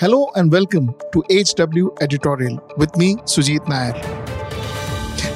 [0.00, 3.92] Hello and welcome to HW Editorial with me, Sujit Nair.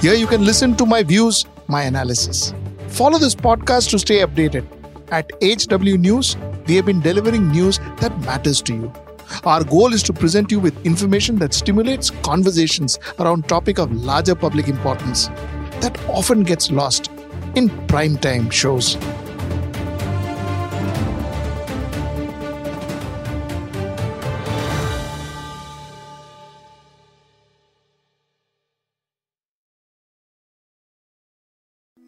[0.01, 2.55] Here you can listen to my views, my analysis.
[2.89, 4.65] Follow this podcast to stay updated.
[5.11, 8.93] At HW News, we have been delivering news that matters to you.
[9.45, 14.35] Our goal is to present you with information that stimulates conversations around topic of larger
[14.35, 15.29] public importance
[15.83, 17.11] that often gets lost
[17.55, 18.97] in prime time shows.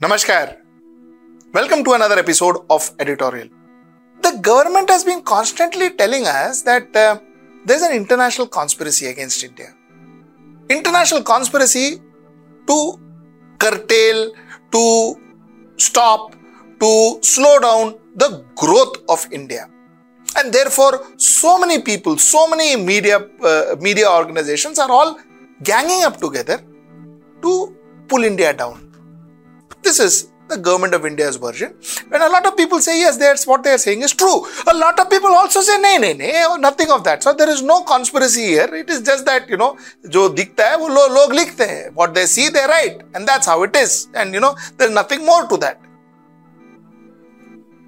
[0.07, 0.59] Namaskar.
[1.53, 3.49] Welcome to another episode of Editorial.
[4.23, 7.19] The government has been constantly telling us that uh,
[7.65, 9.75] there's an international conspiracy against India.
[10.71, 12.01] International conspiracy
[12.69, 13.01] to
[13.59, 14.33] curtail,
[14.71, 15.17] to
[15.77, 16.37] stop,
[16.79, 19.69] to slow down the growth of India.
[20.37, 25.19] And therefore, so many people, so many media, uh, media organizations are all
[25.65, 26.63] ganging up together
[27.43, 27.75] to
[28.07, 28.86] pull India down.
[29.82, 31.74] This is the government of India's version.
[32.10, 34.46] When a lot of people say yes, that's what they are saying is true.
[34.68, 37.24] A lot of people also say nay, nay, nay, nothing of that.
[37.24, 38.74] So there is no conspiracy here.
[38.76, 41.94] It is just that you know, जो दिखता है वो लो, लोग लिखते हैं.
[41.94, 44.10] What they see, they write, and that's how it is.
[44.14, 45.80] And you know, there's nothing more to that.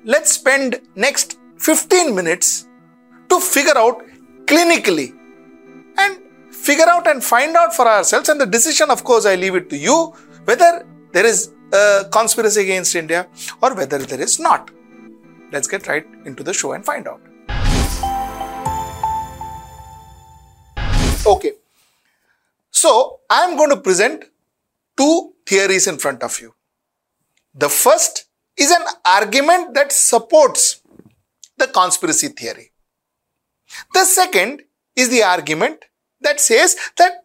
[0.06, 2.68] Let's spend next 15 minutes
[3.30, 4.04] to figure out
[4.46, 5.14] clinically
[5.98, 6.18] and
[6.52, 8.30] figure out and find out for ourselves.
[8.30, 10.14] And the decision, of course, I leave it to you
[10.46, 13.29] whether there is a conspiracy against India
[13.63, 14.71] or whether there is not.
[15.53, 17.21] Let's get right into the show and find out.
[21.27, 21.53] Okay.
[22.71, 24.25] So, I am going to present
[24.97, 26.55] two theories in front of you.
[27.55, 30.81] The first is an argument that supports
[31.57, 32.73] the conspiracy theory.
[33.93, 34.63] The second
[34.97, 35.85] is the argument
[36.21, 37.25] that says that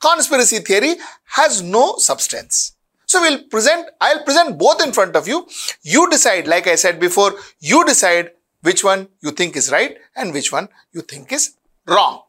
[0.00, 2.76] conspiracy theory has no substance.
[3.10, 5.48] So we'll present, I'll present both in front of you.
[5.82, 8.30] You decide, like I said before, you decide
[8.62, 11.56] which one you think is right and which one you think is
[11.88, 12.22] wrong.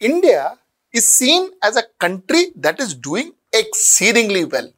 [0.00, 0.58] India
[0.92, 4.70] is seen as a country that is doing exceedingly well.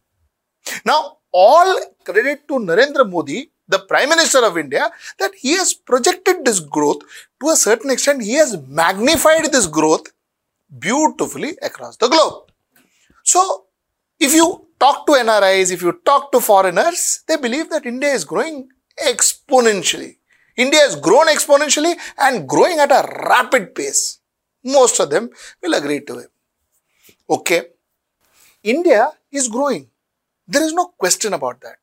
[0.86, 4.88] Now, all credit to Narendra Modi, the Prime Minister of India,
[5.18, 7.02] that he has projected this growth
[7.42, 8.22] to a certain extent.
[8.22, 10.12] He has magnified this growth
[10.78, 12.52] beautifully across the globe.
[13.24, 13.66] So,
[14.20, 18.24] if you talk to NRIs, if you talk to foreigners, they believe that India is
[18.24, 18.68] growing
[19.02, 20.16] exponentially.
[20.56, 24.20] India has grown exponentially and growing at a rapid pace.
[24.64, 25.30] Most of them
[25.62, 26.30] will agree to it.
[27.28, 27.62] Okay.
[28.64, 29.88] India is growing.
[30.48, 31.78] There is no question about that.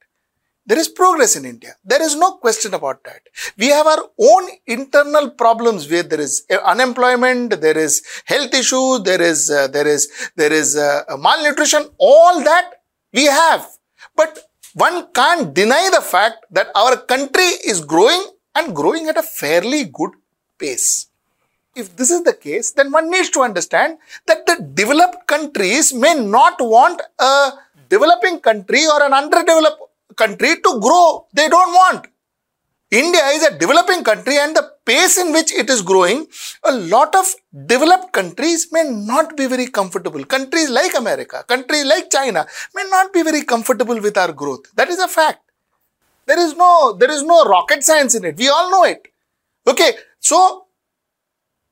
[0.65, 1.75] There is progress in India.
[1.83, 3.21] There is no question about that.
[3.57, 9.21] We have our own internal problems where there is unemployment, there is health issues, there
[9.21, 11.89] is uh, there is there is uh, malnutrition.
[11.97, 13.67] All that we have,
[14.15, 14.39] but
[14.75, 18.23] one can't deny the fact that our country is growing
[18.55, 20.11] and growing at a fairly good
[20.59, 21.07] pace.
[21.75, 26.13] If this is the case, then one needs to understand that the developed countries may
[26.13, 27.51] not want a
[27.89, 29.81] developing country or an underdeveloped
[30.15, 31.27] country to grow.
[31.33, 32.07] They don't want.
[32.91, 36.27] India is a developing country and the pace in which it is growing,
[36.65, 37.25] a lot of
[37.65, 40.23] developed countries may not be very comfortable.
[40.25, 42.45] Countries like America, countries like China
[42.75, 44.65] may not be very comfortable with our growth.
[44.75, 45.39] That is a fact.
[46.25, 48.37] There is no, there is no rocket science in it.
[48.37, 49.07] We all know it.
[49.67, 49.93] Okay.
[50.19, 50.65] So,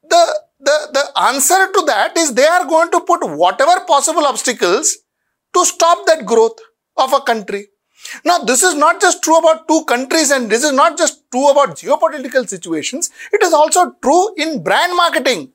[0.04, 4.98] the, the, the answer to that is they are going to put whatever possible obstacles
[5.54, 6.60] to stop that growth
[6.98, 7.68] of a country.
[8.26, 11.50] Now, this is not just true about two countries and this is not just true
[11.50, 13.10] about geopolitical situations.
[13.32, 15.52] It is also true in brand marketing.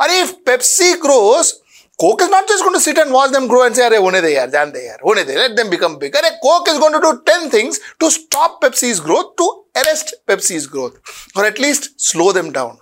[0.00, 1.60] And if Pepsi grows,
[2.00, 4.22] Coke is not just going to sit and watch them grow and say, Arey, hone
[4.22, 6.12] de yaar, jaan de yaar, hone de, let them become big.
[6.12, 10.68] Arey, Coke is going to do 10 things to stop Pepsi's growth, to arrest Pepsi's
[10.68, 11.00] growth,
[11.34, 12.78] or at least slow them down.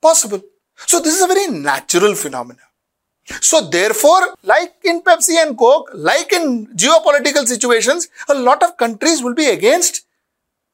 [0.00, 0.40] Possible.
[0.86, 2.71] So this is a very natural phenomenon.
[3.24, 9.22] So therefore, like in Pepsi and Coke, like in geopolitical situations, a lot of countries
[9.22, 10.06] will be against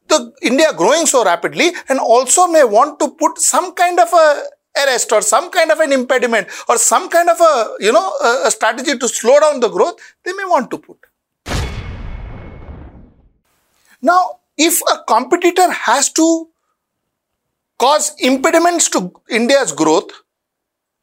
[0.09, 4.43] the India growing so rapidly and also may want to put some kind of a
[4.85, 8.13] arrest or some kind of an impediment or some kind of a, you know,
[8.45, 10.99] a, strategy to slow down the growth, they may want to put.
[14.01, 16.49] Now, if a competitor has to
[17.79, 20.11] cause impediments to India's growth,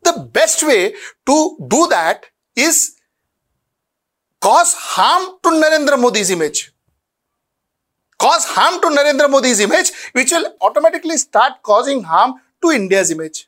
[0.05, 0.93] the best way
[1.25, 2.95] to do that is
[4.39, 6.71] cause harm to Narendra Modi's image,
[8.19, 13.47] cause harm to Narendra Modi's image, which will automatically start causing harm to India's image.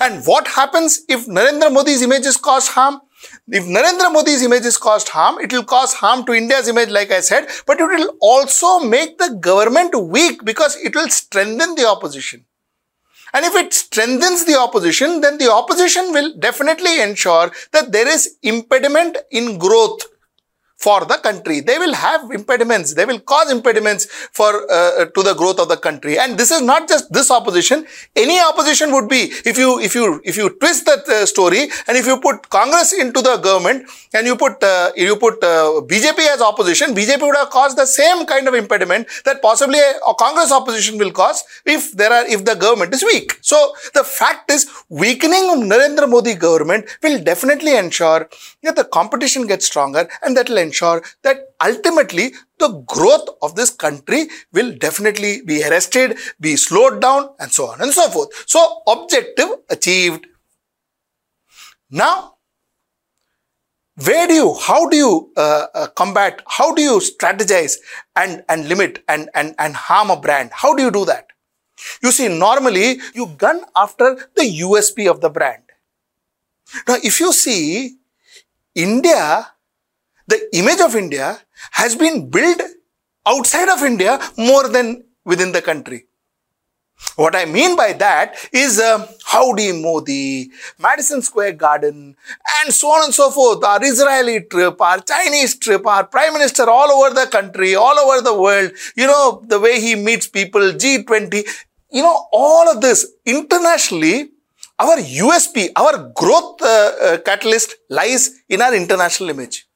[0.00, 3.00] And what happens if Narendra Modi's image is caused harm?
[3.48, 7.10] If Narendra Modi's image is caused harm, it will cause harm to India's image, like
[7.10, 11.86] I said, but it will also make the government weak because it will strengthen the
[11.86, 12.44] opposition.
[13.34, 18.36] And if it strengthens the opposition, then the opposition will definitely ensure that there is
[18.42, 20.02] impediment in growth
[20.76, 21.60] for the country.
[21.60, 22.94] They will have impediments.
[22.94, 26.18] They will cause impediments for uh, to the growth of the country.
[26.18, 27.86] And this is not just this opposition.
[28.16, 31.96] Any opposition would be if you if you if you twist that uh, story and
[31.96, 36.18] if you put Congress into the government and you put uh, you put uh, BJP
[36.34, 40.14] as opposition, BJP would have caused the same kind of impediment that possibly a, a
[40.14, 43.38] Congress opposition will cause if there are if the government is weak.
[43.40, 48.28] So the fact is weakening of Narendra Modi government will definitely ensure
[48.62, 53.70] that the competition gets stronger and that will ensure that ultimately the growth of this
[53.70, 58.30] country will definitely be arrested, be slowed down, and so on and so forth.
[58.46, 60.26] So, objective achieved.
[61.90, 62.34] Now,
[64.02, 67.74] where do you, how do you uh, uh, combat, how do you strategize
[68.16, 70.50] and, and limit and, and, and harm a brand?
[70.52, 71.28] How do you do that?
[72.02, 75.62] You see, normally you gun after the USP of the brand.
[76.88, 77.96] Now, if you see,
[78.74, 79.53] India
[80.26, 81.38] the image of India
[81.72, 82.60] has been built
[83.26, 86.06] outside of India more than within the country.
[87.16, 92.16] What I mean by that is uh, Howdy Modi, Madison Square Garden,
[92.60, 93.62] and so on and so forth.
[93.62, 98.22] Our Israeli trip, our Chinese trip, our Prime Minister all over the country, all over
[98.22, 101.44] the world, you know, the way he meets people, G20,
[101.92, 104.30] you know, all of this internationally,
[104.78, 109.66] our USP, our growth uh, uh, catalyst lies in our international image.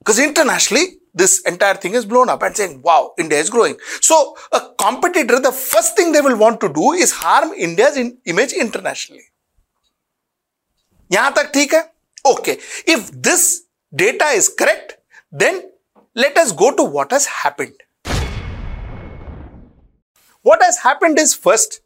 [0.00, 3.76] Because internationally, this entire thing is blown up and saying, wow, India is growing.
[4.00, 8.18] So a competitor, the first thing they will want to do is harm India's in
[8.26, 9.24] image internationally.
[11.12, 11.82] यहाँ तक ठीक है
[12.26, 12.58] Okay.
[12.86, 13.62] If this
[13.94, 14.98] data is correct,
[15.30, 15.62] then
[16.14, 17.74] let us go to what has happened.
[20.42, 21.80] What has happened is first,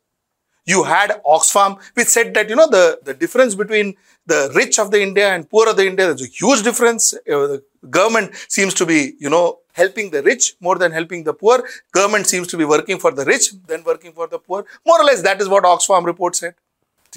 [0.64, 4.90] you had Oxfam, which said that, you know, the, the difference between the rich of
[4.90, 7.14] the India and poor of the India, there's a huge difference.
[7.14, 11.33] Uh, the government seems to be, you know, helping the rich more than helping the
[11.33, 11.63] poor.
[11.91, 14.65] Government seems to be working for the rich than working for the poor.
[14.85, 16.55] More or less, that is what Oxfam report said.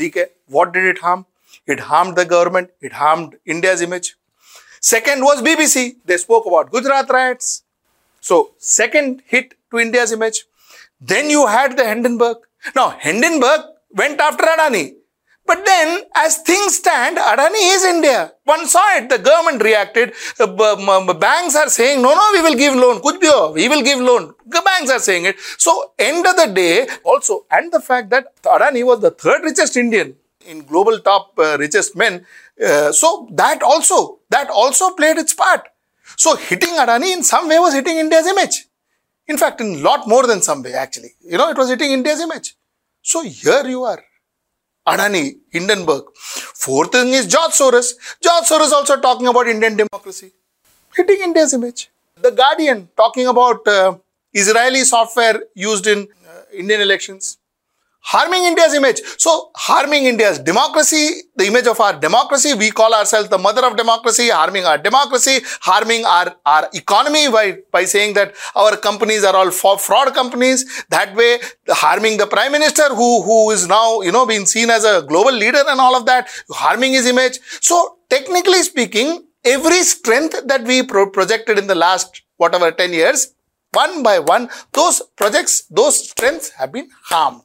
[0.00, 0.26] Okay.
[0.46, 1.26] What did it harm?
[1.66, 2.70] It harmed the government.
[2.80, 4.16] It harmed India's image.
[4.80, 5.96] Second was BBC.
[6.04, 7.64] They spoke about Gujarat riots.
[8.20, 10.44] So, second hit to India's image.
[11.00, 12.38] Then you had the Hindenburg.
[12.74, 13.60] Now, Hindenburg
[13.90, 14.94] went after Adani.
[15.48, 18.32] But then, as things stand, Adani is India.
[18.44, 19.08] One saw it.
[19.08, 20.12] The government reacted.
[20.38, 23.00] Banks are saying, no, no, we will give loan.
[23.00, 24.34] Kuch bhi we will give loan.
[24.46, 25.36] The banks are saying it.
[25.56, 29.78] So, end of the day, also, and the fact that Adani was the third richest
[29.78, 30.16] Indian
[30.46, 32.26] in global top uh, richest men.
[32.62, 35.66] Uh, so, that also, that also played its part.
[36.18, 38.66] So, hitting Adani in some way was hitting India's image.
[39.26, 41.14] In fact, in lot more than some way, actually.
[41.22, 42.54] You know, it was hitting India's image.
[43.00, 44.02] So, here you are
[44.92, 46.04] Adani, Hindenburg.
[46.16, 47.94] Fourth thing is George Soros.
[48.22, 50.32] George Soros also talking about Indian democracy,
[50.96, 51.90] hitting India's image.
[52.20, 53.96] The Guardian talking about uh,
[54.32, 57.38] Israeli software used in uh, Indian elections
[58.00, 59.00] harming India's image.
[59.18, 63.76] So, harming India's democracy, the image of our democracy, we call ourselves the mother of
[63.76, 69.36] democracy, harming our democracy, harming our, our economy by, by saying that our companies are
[69.36, 70.84] all fraud companies.
[70.90, 71.38] That way,
[71.68, 75.32] harming the prime minister who, who is now, you know, being seen as a global
[75.32, 77.38] leader and all of that, harming his image.
[77.60, 83.34] So, technically speaking, every strength that we pro projected in the last, whatever, 10 years,
[83.72, 87.42] one by one, those projects, those strengths have been harmed.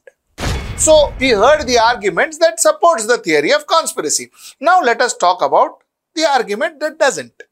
[0.76, 4.30] So we heard the arguments that supports the theory of conspiracy.
[4.60, 5.78] Now let us talk about
[6.14, 7.42] the argument that doesn't.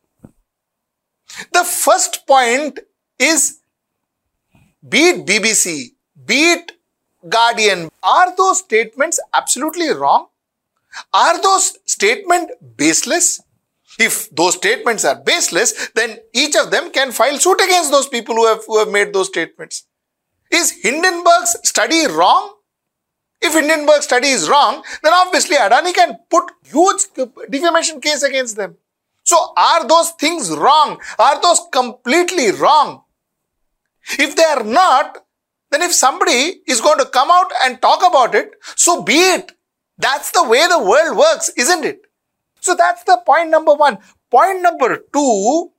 [1.52, 2.81] The first point
[3.19, 3.61] is
[4.87, 5.93] be it BBC,
[6.26, 6.73] be it
[7.29, 10.26] Guardian, are those statements absolutely wrong?
[11.14, 13.41] Are those statements baseless?
[13.99, 18.35] If those statements are baseless, then each of them can file suit against those people
[18.35, 19.87] who have, who have made those statements.
[20.50, 22.55] Is Hindenburg's study wrong?
[23.42, 27.02] If Hindenburg study is wrong, then obviously Adani can put huge
[27.50, 28.76] defamation case against them.
[29.25, 31.00] So are those things wrong?
[31.18, 33.02] Are those completely wrong?
[34.18, 35.25] If they are not,
[35.70, 39.52] then if somebody is going to come out and talk about it, so be it.
[39.99, 42.02] That's the way the world works, isn't it?
[42.61, 43.99] So that's the point number one.
[44.30, 45.70] Point number two,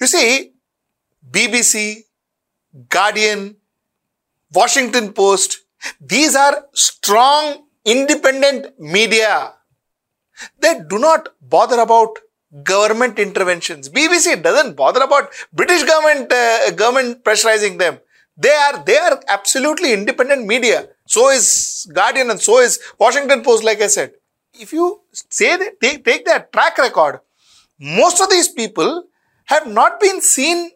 [0.00, 0.52] you see,
[1.30, 2.04] BBC,
[2.88, 3.56] Guardian,
[4.52, 5.60] Washington Post,
[6.00, 9.54] these are strong independent media.
[10.60, 12.18] They do not bother about
[12.62, 13.88] government interventions.
[13.88, 17.98] BBC doesn't bother about British government uh, government pressurizing them.
[18.36, 20.88] They are they are absolutely independent media.
[21.06, 23.64] So is Guardian and so is Washington Post.
[23.64, 24.12] Like I said,
[24.54, 27.20] if you say that take, take their track record,
[27.78, 29.04] most of these people
[29.44, 30.70] have not been seen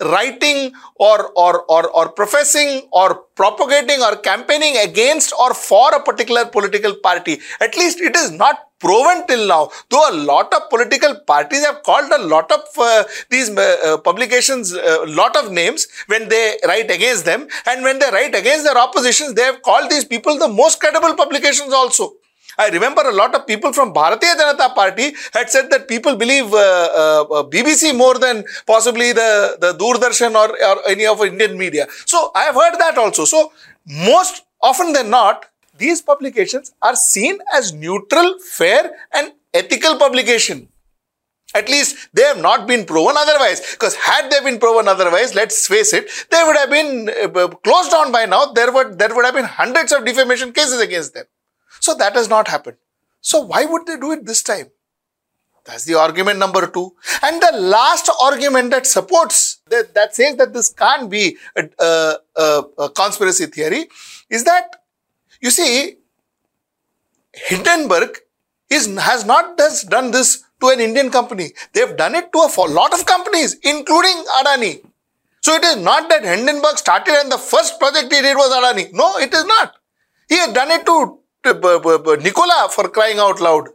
[0.00, 6.44] writing or, or, or, or professing or propagating or campaigning against or for a particular
[6.46, 7.38] political party.
[7.60, 9.70] At least it is not proven till now.
[9.90, 13.98] Though a lot of political parties have called a lot of uh, these uh, uh
[13.98, 17.46] publications, a uh, lot of names when they write against them.
[17.66, 21.14] And when they write against their oppositions, they have called these people the most credible
[21.14, 22.14] publications also.
[22.62, 26.52] I remember a lot of people from Bharatiya Janata Party had said that people believe
[26.52, 26.58] uh,
[27.02, 31.86] uh, uh BBC more than possibly the, the Doordarshan or, or any of Indian media.
[32.04, 33.24] So I have heard that also.
[33.24, 33.52] So
[33.86, 35.46] most often than not,
[35.78, 40.68] these publications are seen as neutral, fair and ethical publication.
[41.54, 43.60] At least they have not been proven otherwise.
[43.72, 47.90] Because had they been proven otherwise, let's face it, they would have been uh, closed
[47.90, 48.52] down by now.
[48.52, 51.24] There would, there would have been hundreds of defamation cases against them.
[51.80, 52.76] So that has not happened.
[53.20, 54.70] So why would they do it this time?
[55.64, 56.94] That's the argument number two.
[57.22, 62.14] And the last argument that supports, that, that says that this can't be a, a,
[62.36, 63.88] a, a conspiracy theory
[64.30, 64.76] is that,
[65.40, 65.96] you see,
[67.32, 68.18] Hindenburg
[68.70, 69.58] is, has not
[69.88, 71.52] done this to an Indian company.
[71.72, 74.84] They've done it to a lot of companies, including Adani.
[75.42, 78.92] So it is not that Hindenburg started and the first project he did was Adani.
[78.92, 79.76] No, it is not.
[80.28, 83.68] He has done it to Nikola for crying out loud.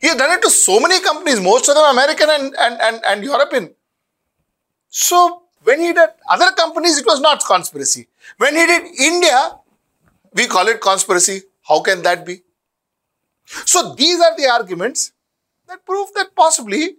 [0.00, 3.00] He has done it to so many companies, most of them American and, and, and,
[3.04, 3.74] and European.
[4.88, 8.06] So when he did other companies, it was not conspiracy.
[8.36, 9.58] When he did India,
[10.34, 11.42] we call it conspiracy.
[11.66, 12.42] How can that be?
[13.44, 15.12] So these are the arguments
[15.66, 16.96] that prove that possibly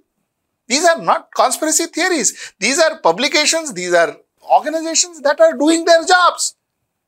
[0.68, 2.54] these are not conspiracy theories.
[2.60, 4.18] These are publications, these are
[4.52, 6.56] organizations that are doing their jobs.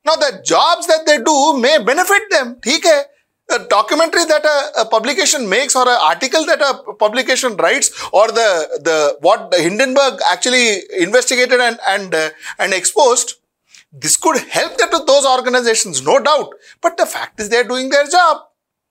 [0.05, 2.55] Now the jobs that they do may benefit them.
[2.65, 3.05] ठीक है
[3.49, 8.27] a documentary that a, a, publication makes or an article that a publication writes or
[8.27, 13.35] the the what Hindenburg actually investigated and and uh, and exposed
[13.93, 16.49] this could help them to those organizations no doubt
[16.81, 18.43] but the fact is they're doing their job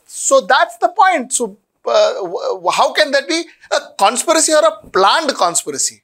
[0.06, 5.34] so that's the point so uh, how can that be a conspiracy or a planned
[5.34, 6.02] conspiracy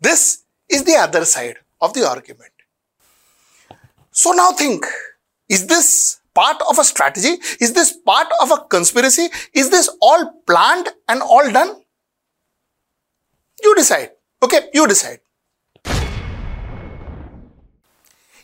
[0.00, 2.51] this is the other side of the argument
[4.13, 4.85] so now think,
[5.49, 7.39] is this part of a strategy?
[7.59, 9.29] Is this part of a conspiracy?
[9.53, 11.81] Is this all planned and all done?
[13.63, 14.11] You decide.
[14.41, 15.19] Okay, you decide.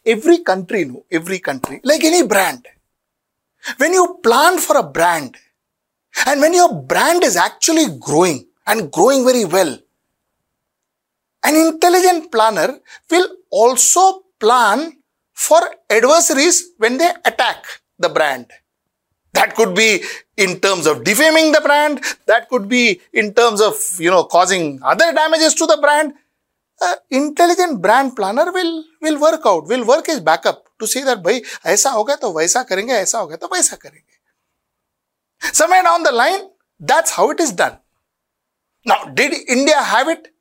[0.05, 2.67] Every country, no, every country, like any brand,
[3.77, 5.37] when you plan for a brand
[6.25, 9.77] and when your brand is actually growing and growing very well,
[11.43, 12.79] an intelligent planner
[13.11, 14.98] will also plan
[15.45, 17.65] for adversaries when they attack
[17.97, 18.45] the brand.
[19.33, 20.03] That could be
[20.35, 22.03] in terms of defaming the brand.
[22.25, 26.13] That could be in terms of, you know, causing other damages to the brand.
[26.81, 31.23] An intelligent brand planner will, will work out, will work his backup to say that,
[31.23, 34.15] bhai, aisa ho gaya to vaisa karenge, aisa ho gaya to vaisa karenge.
[35.53, 36.41] Somewhere down the line,
[36.79, 37.77] that's how it is done.
[38.85, 40.33] Now, did India have it?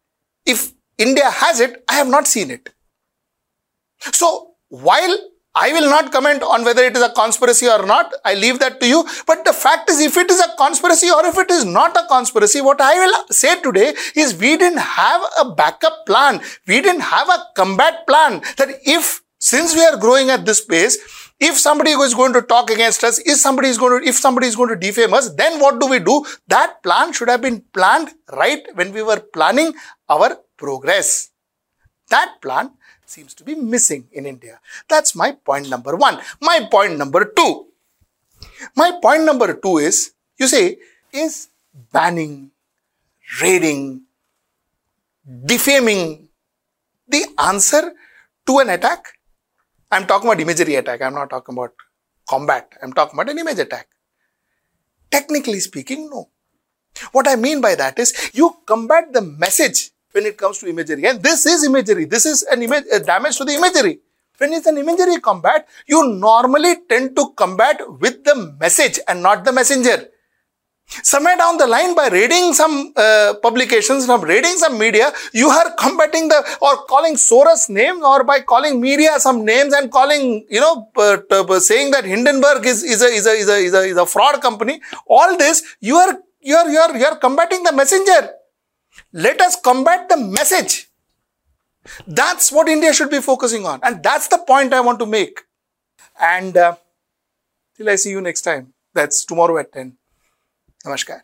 [0.44, 2.70] If India has it, I have not seen it.
[4.12, 5.16] So, while
[5.54, 8.12] I will not comment on whether it is a conspiracy or not.
[8.24, 9.04] I leave that to you.
[9.26, 12.06] But the fact is, if it is a conspiracy or if it is not a
[12.06, 16.40] conspiracy, what I will say today is we didn't have a backup plan.
[16.66, 20.96] We didn't have a combat plan that if, since we are growing at this pace,
[21.40, 24.46] if somebody is going to talk against us, if somebody is going to, if somebody
[24.46, 26.24] is going to defame us, then what do we do?
[26.48, 29.74] That plan should have been planned right when we were planning
[30.08, 31.30] our progress.
[32.10, 32.72] That plan
[33.06, 34.60] seems to be missing in India.
[34.88, 36.20] That's my point number one.
[36.40, 37.66] My point number two.
[38.76, 40.78] My point number two is, you say,
[41.12, 41.48] is
[41.92, 42.50] banning,
[43.42, 44.02] raiding,
[45.44, 46.28] defaming
[47.06, 47.92] the answer
[48.46, 49.18] to an attack?
[49.90, 51.02] I'm talking about imagery attack.
[51.02, 51.72] I'm not talking about
[52.28, 52.72] combat.
[52.82, 53.88] I'm talking about an image attack.
[55.10, 56.28] Technically speaking, no.
[57.12, 61.06] What I mean by that is you combat the message when it comes to imagery.
[61.06, 62.04] And this is imagery.
[62.04, 64.00] This is an image, a damage to the imagery.
[64.38, 69.44] When it's an imagery combat, you normally tend to combat with the message and not
[69.44, 70.08] the messenger.
[71.02, 75.70] somewhere down the line by reading some uh, publications from reading some media you are
[75.78, 80.60] combating the or calling soros names or by calling media some names and calling you
[80.60, 83.82] know uh, uh, saying that hindenburg is, is, a, is, a, is, a, is, a,
[83.92, 87.62] is a fraud company all this you are you are you are you are combating
[87.64, 88.30] the messenger
[89.12, 90.88] let us combat the message.
[92.06, 93.80] That's what India should be focusing on.
[93.82, 95.40] And that's the point I want to make.
[96.20, 96.76] And uh,
[97.76, 99.96] till I see you next time, that's tomorrow at 10.
[100.84, 101.20] Namaskar.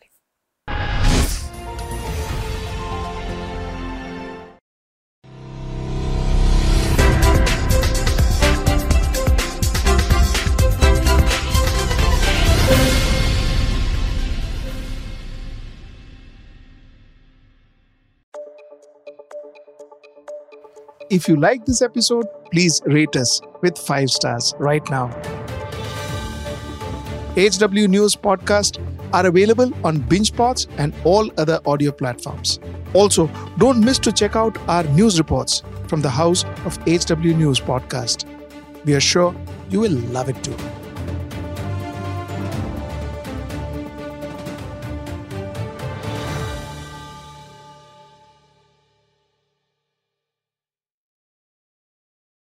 [21.15, 25.07] If you like this episode, please rate us with 5 stars right now.
[27.35, 28.81] HW News Podcast
[29.13, 32.59] are available on BingePods and all other audio platforms.
[32.93, 37.61] Also, don't miss to check out our news reports from the house of HW News
[37.61, 38.25] Podcast.
[38.83, 39.33] We are sure
[39.69, 40.84] you will love it too.